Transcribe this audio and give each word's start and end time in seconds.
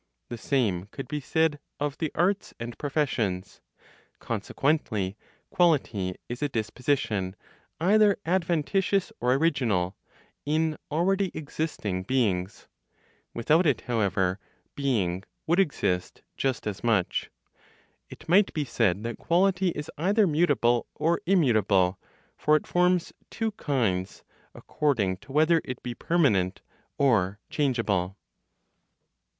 The 0.29 0.37
same 0.39 0.85
could 0.85 1.07
be 1.07 1.19
said 1.19 1.59
of 1.79 1.99
the 1.99 2.11
arts 2.15 2.55
and 2.59 2.75
professions. 2.79 3.61
Consequently, 4.17 5.15
quality 5.51 6.15
is 6.27 6.41
a 6.41 6.49
disposition, 6.49 7.35
either 7.79 8.17
adventitious 8.25 9.11
or 9.19 9.35
original, 9.35 9.95
in 10.43 10.75
already 10.89 11.29
existing 11.35 12.01
beings. 12.01 12.67
Without 13.35 13.67
it, 13.67 13.81
however, 13.81 14.39
being 14.73 15.23
would 15.45 15.59
exist 15.59 16.23
just 16.35 16.65
as 16.65 16.83
much. 16.83 17.29
It 18.09 18.27
might 18.27 18.51
be 18.55 18.65
said 18.65 19.03
that 19.03 19.19
quality 19.19 19.67
is 19.69 19.91
either 19.99 20.25
mutable 20.25 20.87
or 20.95 21.21
immutable; 21.27 21.99
for 22.35 22.55
it 22.55 22.65
forms 22.65 23.13
two 23.29 23.51
kinds, 23.51 24.23
according 24.55 25.17
to 25.17 25.31
whether 25.31 25.61
it 25.63 25.83
be 25.83 25.93
permanent 25.93 26.61
or 26.97 27.37
changeable. 27.51 28.17